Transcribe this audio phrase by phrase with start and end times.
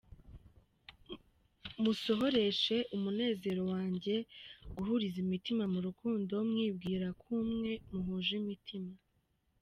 [1.81, 4.15] Musohoreshe umunezero wanjye
[4.75, 8.91] guhuriza imitima mu rukundo, mwibwira kumwe muhuje imitima.